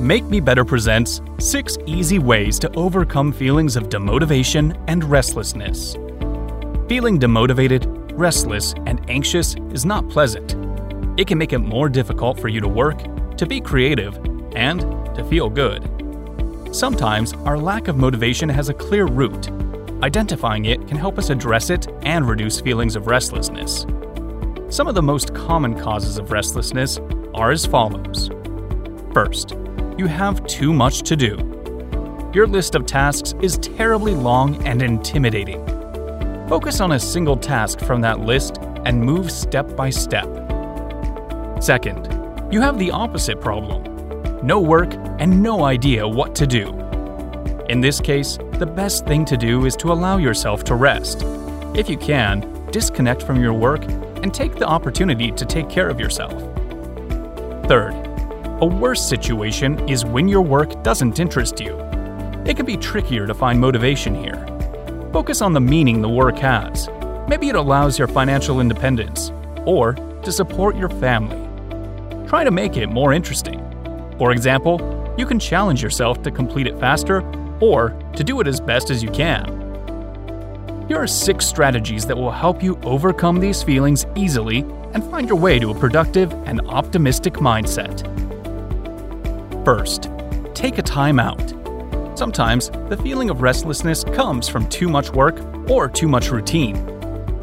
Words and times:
Make 0.00 0.24
Me 0.24 0.40
Better 0.40 0.64
presents 0.64 1.20
6 1.40 1.76
easy 1.84 2.18
ways 2.18 2.58
to 2.60 2.74
overcome 2.74 3.32
feelings 3.32 3.76
of 3.76 3.90
demotivation 3.90 4.82
and 4.88 5.04
restlessness. 5.04 5.92
Feeling 6.88 7.20
demotivated, 7.20 8.10
restless, 8.14 8.72
and 8.86 9.04
anxious 9.10 9.56
is 9.74 9.84
not 9.84 10.08
pleasant. 10.08 10.56
It 11.20 11.26
can 11.26 11.36
make 11.36 11.52
it 11.52 11.58
more 11.58 11.90
difficult 11.90 12.40
for 12.40 12.48
you 12.48 12.62
to 12.62 12.66
work, 12.66 13.02
to 13.36 13.44
be 13.44 13.60
creative, 13.60 14.16
and 14.56 14.80
to 15.14 15.22
feel 15.28 15.50
good. 15.50 15.84
Sometimes 16.74 17.34
our 17.44 17.58
lack 17.58 17.86
of 17.86 17.98
motivation 17.98 18.48
has 18.48 18.70
a 18.70 18.74
clear 18.74 19.04
root. 19.04 19.50
Identifying 20.02 20.64
it 20.64 20.88
can 20.88 20.96
help 20.96 21.18
us 21.18 21.28
address 21.28 21.68
it 21.68 21.88
and 22.04 22.26
reduce 22.26 22.58
feelings 22.58 22.96
of 22.96 23.06
restlessness. 23.06 23.84
Some 24.70 24.88
of 24.88 24.94
the 24.94 25.02
most 25.02 25.34
common 25.34 25.78
causes 25.78 26.16
of 26.16 26.32
restlessness 26.32 26.98
are 27.34 27.50
as 27.50 27.66
follows. 27.66 28.30
First, 29.12 29.56
you 30.00 30.06
have 30.06 30.46
too 30.46 30.72
much 30.72 31.02
to 31.02 31.14
do. 31.14 31.36
Your 32.32 32.46
list 32.46 32.74
of 32.74 32.86
tasks 32.86 33.34
is 33.42 33.58
terribly 33.58 34.14
long 34.14 34.66
and 34.66 34.80
intimidating. 34.80 35.62
Focus 36.48 36.80
on 36.80 36.92
a 36.92 36.98
single 36.98 37.36
task 37.36 37.80
from 37.80 38.00
that 38.00 38.20
list 38.20 38.56
and 38.86 38.98
move 38.98 39.30
step 39.30 39.76
by 39.76 39.90
step. 39.90 40.26
Second, 41.60 42.08
you 42.50 42.62
have 42.62 42.78
the 42.78 42.90
opposite 42.90 43.42
problem 43.42 43.84
no 44.42 44.58
work 44.58 44.94
and 45.18 45.42
no 45.42 45.64
idea 45.64 46.08
what 46.08 46.34
to 46.34 46.46
do. 46.46 46.70
In 47.68 47.82
this 47.82 48.00
case, 48.00 48.38
the 48.52 48.64
best 48.64 49.04
thing 49.04 49.26
to 49.26 49.36
do 49.36 49.66
is 49.66 49.76
to 49.76 49.92
allow 49.92 50.16
yourself 50.16 50.64
to 50.64 50.76
rest. 50.76 51.26
If 51.74 51.90
you 51.90 51.98
can, 51.98 52.40
disconnect 52.70 53.22
from 53.22 53.42
your 53.42 53.52
work 53.52 53.84
and 54.22 54.32
take 54.32 54.54
the 54.54 54.66
opportunity 54.66 55.30
to 55.30 55.44
take 55.44 55.68
care 55.68 55.90
of 55.90 56.00
yourself. 56.00 56.32
Third, 57.68 58.09
a 58.60 58.66
worse 58.66 59.02
situation 59.02 59.88
is 59.88 60.04
when 60.04 60.28
your 60.28 60.42
work 60.42 60.82
doesn't 60.82 61.18
interest 61.18 61.60
you. 61.60 61.78
It 62.44 62.58
can 62.58 62.66
be 62.66 62.76
trickier 62.76 63.26
to 63.26 63.32
find 63.32 63.58
motivation 63.58 64.14
here. 64.14 64.46
Focus 65.14 65.40
on 65.40 65.54
the 65.54 65.60
meaning 65.60 66.02
the 66.02 66.10
work 66.10 66.36
has. 66.38 66.90
Maybe 67.26 67.48
it 67.48 67.54
allows 67.54 67.98
your 67.98 68.06
financial 68.06 68.60
independence, 68.60 69.32
or 69.64 69.94
to 69.94 70.30
support 70.30 70.76
your 70.76 70.90
family. 70.90 71.38
Try 72.28 72.44
to 72.44 72.50
make 72.50 72.76
it 72.76 72.88
more 72.88 73.14
interesting. 73.14 73.60
For 74.18 74.30
example, 74.30 75.14
you 75.16 75.24
can 75.24 75.38
challenge 75.38 75.82
yourself 75.82 76.22
to 76.22 76.30
complete 76.30 76.66
it 76.66 76.78
faster 76.78 77.22
or 77.60 77.98
to 78.14 78.22
do 78.22 78.40
it 78.40 78.46
as 78.46 78.60
best 78.60 78.90
as 78.90 79.02
you 79.02 79.10
can. 79.10 79.56
Here 80.86 80.98
are 80.98 81.06
six 81.06 81.46
strategies 81.46 82.04
that 82.06 82.16
will 82.16 82.30
help 82.30 82.62
you 82.62 82.78
overcome 82.82 83.40
these 83.40 83.62
feelings 83.62 84.04
easily 84.16 84.66
and 84.92 85.02
find 85.04 85.30
your 85.30 85.38
way 85.38 85.58
to 85.58 85.70
a 85.70 85.74
productive 85.74 86.30
and 86.46 86.60
optimistic 86.62 87.34
mindset. 87.34 88.29
First, 89.64 90.10
take 90.54 90.78
a 90.78 90.82
time 90.82 91.18
out. 91.18 91.54
Sometimes 92.18 92.70
the 92.88 92.98
feeling 93.02 93.30
of 93.30 93.42
restlessness 93.42 94.04
comes 94.04 94.48
from 94.48 94.68
too 94.68 94.88
much 94.88 95.10
work 95.10 95.40
or 95.70 95.88
too 95.88 96.08
much 96.08 96.30
routine. 96.30 96.76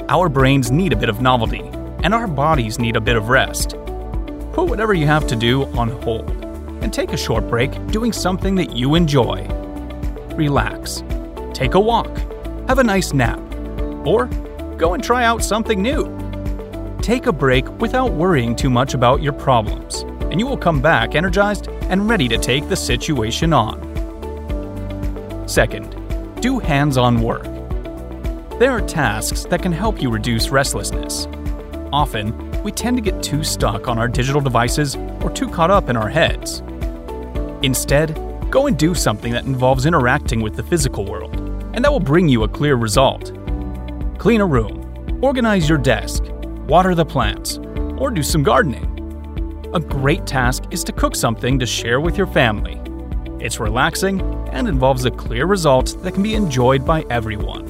Our 0.09 0.29
brains 0.29 0.71
need 0.71 0.93
a 0.93 0.97
bit 0.97 1.09
of 1.09 1.21
novelty, 1.21 1.63
and 2.03 2.13
our 2.13 2.27
bodies 2.27 2.79
need 2.79 2.95
a 2.95 3.01
bit 3.01 3.15
of 3.15 3.29
rest. 3.29 3.71
Put 4.53 4.69
whatever 4.69 4.93
you 4.93 5.07
have 5.07 5.27
to 5.27 5.35
do 5.35 5.65
on 5.77 5.89
hold 6.01 6.29
and 6.81 6.93
take 6.93 7.13
a 7.13 7.17
short 7.17 7.47
break 7.49 7.71
doing 7.87 8.13
something 8.13 8.55
that 8.55 8.75
you 8.75 8.95
enjoy. 8.95 9.47
Relax. 10.35 11.03
Take 11.53 11.73
a 11.73 11.79
walk 11.79 12.09
have 12.67 12.79
a 12.79 12.83
nice 12.83 13.13
nap, 13.13 13.39
or 14.05 14.25
go 14.77 14.93
and 14.93 15.01
try 15.01 15.23
out 15.23 15.41
something 15.41 15.81
new. 15.81 16.05
Take 17.01 17.25
a 17.25 17.31
break 17.31 17.67
without 17.79 18.11
worrying 18.11 18.55
too 18.55 18.69
much 18.69 18.93
about 18.93 19.21
your 19.21 19.31
problems, 19.31 20.01
and 20.29 20.39
you 20.39 20.45
will 20.45 20.57
come 20.57 20.81
back 20.81 21.15
energized 21.15 21.69
and 21.89 22.09
ready 22.09 22.27
to 22.27 22.37
take 22.37 22.67
the 22.69 22.75
situation 22.75 23.53
on. 23.53 23.77
Second, 25.47 25.95
do 26.41 26.59
hands 26.59 26.97
on 26.97 27.21
work. 27.21 27.43
There 28.59 28.71
are 28.71 28.81
tasks 28.81 29.45
that 29.45 29.61
can 29.61 29.71
help 29.71 30.01
you 30.01 30.09
reduce 30.09 30.49
restlessness. 30.49 31.27
Often, 31.93 32.63
we 32.63 32.71
tend 32.71 32.97
to 32.97 33.01
get 33.01 33.23
too 33.23 33.43
stuck 33.43 33.87
on 33.87 33.97
our 33.97 34.07
digital 34.07 34.41
devices 34.41 34.95
or 35.21 35.29
too 35.29 35.47
caught 35.47 35.71
up 35.71 35.89
in 35.89 35.95
our 35.95 36.09
heads. 36.09 36.61
Instead, 37.63 38.15
go 38.49 38.67
and 38.67 38.77
do 38.77 38.93
something 38.93 39.31
that 39.31 39.45
involves 39.45 39.85
interacting 39.85 40.41
with 40.41 40.55
the 40.55 40.63
physical 40.63 41.05
world 41.05 41.35
and 41.73 41.85
that 41.85 41.91
will 41.91 41.99
bring 41.99 42.27
you 42.27 42.43
a 42.43 42.47
clear 42.47 42.75
result. 42.75 43.31
Clean 44.17 44.41
a 44.41 44.45
room, 44.45 45.19
organize 45.21 45.69
your 45.69 45.77
desk, 45.77 46.23
water 46.67 46.95
the 46.95 47.05
plants, 47.05 47.59
or 47.99 48.09
do 48.09 48.23
some 48.23 48.41
gardening. 48.41 48.96
A 49.77 49.79
great 49.79 50.25
task 50.25 50.63
is 50.71 50.83
to 50.85 50.91
cook 50.91 51.15
something 51.15 51.59
to 51.59 51.65
share 51.67 52.01
with 52.01 52.17
your 52.17 52.25
family. 52.25 52.81
It's 53.39 53.59
relaxing 53.59 54.19
and 54.51 54.67
involves 54.67 55.05
a 55.05 55.11
clear 55.11 55.45
result 55.45 56.01
that 56.01 56.15
can 56.15 56.23
be 56.23 56.33
enjoyed 56.33 56.83
by 56.83 57.05
everyone. 57.11 57.63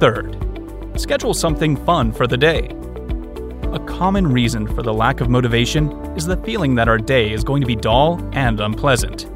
Third, 0.00 0.38
schedule 0.98 1.34
something 1.34 1.76
fun 1.84 2.12
for 2.12 2.26
the 2.26 2.38
day. 2.38 2.70
A 3.74 3.78
common 3.78 4.26
reason 4.26 4.66
for 4.66 4.82
the 4.82 4.94
lack 4.94 5.20
of 5.20 5.28
motivation 5.28 5.90
is 6.16 6.24
the 6.24 6.38
feeling 6.38 6.74
that 6.76 6.88
our 6.88 6.96
day 6.96 7.30
is 7.30 7.44
going 7.44 7.60
to 7.60 7.66
be 7.66 7.76
dull 7.76 8.18
and 8.32 8.58
unpleasant. 8.60 9.30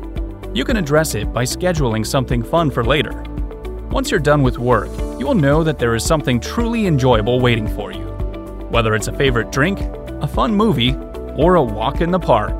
You 0.54 0.64
can 0.64 0.78
address 0.78 1.14
it 1.14 1.30
by 1.30 1.44
scheduling 1.44 2.06
something 2.06 2.42
fun 2.42 2.70
for 2.70 2.82
later. 2.82 3.22
Once 3.90 4.10
you're 4.10 4.18
done 4.18 4.42
with 4.42 4.56
work, 4.56 4.88
you 5.20 5.26
will 5.26 5.34
know 5.34 5.62
that 5.62 5.78
there 5.78 5.94
is 5.94 6.02
something 6.02 6.40
truly 6.40 6.86
enjoyable 6.86 7.38
waiting 7.38 7.68
for 7.68 7.92
you. 7.92 8.06
Whether 8.70 8.94
it's 8.94 9.08
a 9.08 9.18
favorite 9.18 9.52
drink, 9.52 9.78
a 10.22 10.26
fun 10.26 10.54
movie, 10.54 10.96
or 11.38 11.54
a 11.54 11.62
walk 11.62 12.02
in 12.02 12.10
the 12.10 12.18
park. 12.18 12.54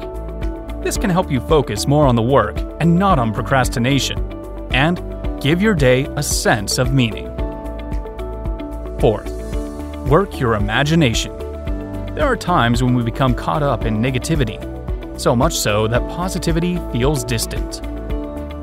This 0.83 0.97
can 0.97 1.11
help 1.11 1.31
you 1.31 1.41
focus 1.41 1.87
more 1.87 2.07
on 2.07 2.17
the 2.17 2.23
work 2.23 2.57
and 2.81 2.99
not 2.99 3.19
on 3.19 3.35
procrastination, 3.35 4.19
and 4.73 5.03
give 5.43 5.61
your 5.61 5.75
day 5.75 6.07
a 6.17 6.23
sense 6.23 6.79
of 6.79 6.95
meaning. 6.95 7.27
Fourth, 9.01 9.31
work 10.09 10.41
your 10.41 10.55
imagination. 10.55 11.37
There 12.15 12.25
are 12.25 12.37
times 12.37 12.83
when 12.83 12.95
we 12.95 13.03
become 13.03 13.35
caught 13.35 13.63
up 13.63 13.85
in 13.85 13.99
negativity 13.99 14.65
so 15.21 15.35
much 15.35 15.55
so 15.55 15.89
that 15.89 16.01
positivity 16.09 16.77
feels 16.93 17.25
distant. 17.25 17.83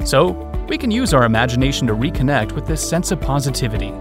So, 0.07 0.31
we 0.69 0.77
can 0.77 0.89
use 0.89 1.13
our 1.13 1.25
imagination 1.25 1.85
to 1.87 1.93
reconnect 1.93 2.53
with 2.53 2.65
this 2.65 2.87
sense 2.87 3.11
of 3.11 3.21
positivity. 3.21 3.93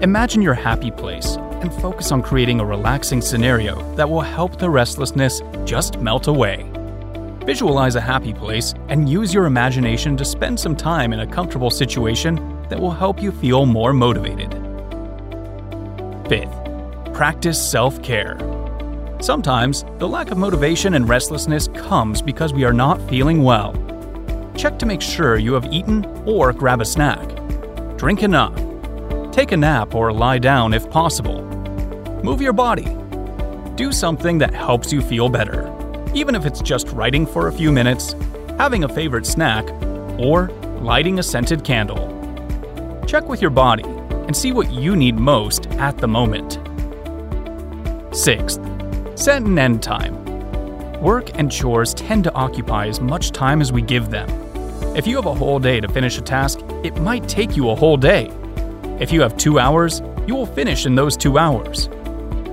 Imagine 0.00 0.40
your 0.40 0.54
happy 0.54 0.90
place 0.90 1.36
and 1.60 1.72
focus 1.74 2.12
on 2.12 2.22
creating 2.22 2.60
a 2.60 2.64
relaxing 2.64 3.20
scenario 3.20 3.80
that 3.94 4.08
will 4.08 4.20
help 4.20 4.58
the 4.58 4.68
restlessness 4.68 5.42
just 5.64 5.98
melt 5.98 6.26
away. 6.26 6.70
Visualize 7.44 7.96
a 7.96 8.00
happy 8.00 8.32
place 8.32 8.74
and 8.88 9.08
use 9.08 9.32
your 9.32 9.46
imagination 9.46 10.16
to 10.16 10.24
spend 10.24 10.58
some 10.58 10.76
time 10.76 11.12
in 11.12 11.20
a 11.20 11.26
comfortable 11.26 11.70
situation 11.70 12.36
that 12.68 12.78
will 12.78 12.90
help 12.90 13.20
you 13.20 13.32
feel 13.32 13.66
more 13.66 13.92
motivated. 13.92 14.50
Fifth, 16.28 17.12
practice 17.12 17.60
self 17.60 18.02
care. 18.02 18.38
Sometimes, 19.20 19.84
the 19.98 20.08
lack 20.08 20.30
of 20.30 20.38
motivation 20.38 20.94
and 20.94 21.08
restlessness 21.08 21.68
comes 21.68 22.22
because 22.22 22.52
we 22.52 22.64
are 22.64 22.72
not 22.72 23.00
feeling 23.08 23.42
well. 23.42 23.72
Check 24.56 24.78
to 24.78 24.86
make 24.86 25.02
sure 25.02 25.36
you 25.36 25.52
have 25.54 25.72
eaten 25.72 26.04
or 26.26 26.52
grab 26.52 26.80
a 26.80 26.84
snack. 26.84 27.28
Drink 27.96 28.22
enough. 28.22 28.54
Take 29.32 29.52
a 29.52 29.56
nap 29.56 29.94
or 29.94 30.12
lie 30.12 30.38
down 30.38 30.72
if 30.72 30.88
possible. 30.90 31.49
Move 32.22 32.40
your 32.40 32.52
body. 32.52 32.86
Do 33.76 33.92
something 33.92 34.38
that 34.38 34.54
helps 34.54 34.92
you 34.92 35.00
feel 35.00 35.28
better, 35.28 35.72
even 36.14 36.34
if 36.34 36.44
it's 36.44 36.60
just 36.60 36.88
writing 36.88 37.26
for 37.26 37.48
a 37.48 37.52
few 37.52 37.72
minutes, 37.72 38.14
having 38.58 38.84
a 38.84 38.88
favorite 38.88 39.26
snack, 39.26 39.68
or 40.18 40.48
lighting 40.80 41.18
a 41.18 41.22
scented 41.22 41.64
candle. 41.64 42.08
Check 43.06 43.28
with 43.28 43.40
your 43.40 43.50
body 43.50 43.84
and 43.84 44.36
see 44.36 44.52
what 44.52 44.70
you 44.70 44.96
need 44.96 45.16
most 45.16 45.66
at 45.72 45.98
the 45.98 46.08
moment. 46.08 46.58
Sixth, 48.14 48.60
Set 49.20 49.42
an 49.42 49.58
end 49.58 49.82
time. 49.82 50.24
Work 51.02 51.38
and 51.38 51.52
chores 51.52 51.92
tend 51.92 52.24
to 52.24 52.32
occupy 52.32 52.86
as 52.86 53.02
much 53.02 53.32
time 53.32 53.60
as 53.60 53.70
we 53.70 53.82
give 53.82 54.08
them. 54.08 54.30
If 54.96 55.06
you 55.06 55.16
have 55.16 55.26
a 55.26 55.34
whole 55.34 55.58
day 55.58 55.78
to 55.78 55.88
finish 55.88 56.16
a 56.16 56.22
task, 56.22 56.60
it 56.82 56.98
might 57.02 57.28
take 57.28 57.54
you 57.54 57.68
a 57.68 57.74
whole 57.74 57.98
day. 57.98 58.30
If 58.98 59.12
you 59.12 59.20
have 59.20 59.36
two 59.36 59.58
hours, 59.58 60.00
you 60.26 60.34
will 60.34 60.46
finish 60.46 60.86
in 60.86 60.94
those 60.94 61.18
two 61.18 61.36
hours. 61.36 61.90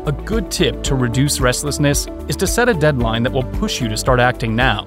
A 0.07 0.11
good 0.13 0.49
tip 0.49 0.83
to 0.83 0.95
reduce 0.95 1.41
restlessness 1.41 2.07
is 2.29 2.37
to 2.37 2.47
set 2.47 2.69
a 2.69 2.73
deadline 2.73 3.23
that 3.23 3.33
will 3.33 3.43
push 3.43 3.81
you 3.81 3.89
to 3.89 3.97
start 3.97 4.21
acting 4.21 4.55
now. 4.55 4.85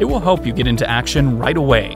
It 0.00 0.06
will 0.06 0.20
help 0.20 0.46
you 0.46 0.54
get 0.54 0.66
into 0.66 0.88
action 0.88 1.38
right 1.38 1.58
away. 1.58 1.94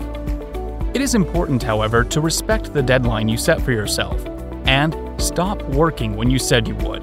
It 0.92 1.00
is 1.00 1.14
important, 1.14 1.62
however, 1.62 2.04
to 2.04 2.20
respect 2.20 2.74
the 2.74 2.82
deadline 2.82 3.26
you 3.26 3.38
set 3.38 3.62
for 3.62 3.72
yourself 3.72 4.22
and 4.66 4.94
stop 5.18 5.62
working 5.70 6.14
when 6.14 6.28
you 6.28 6.38
said 6.38 6.68
you 6.68 6.74
would. 6.74 7.02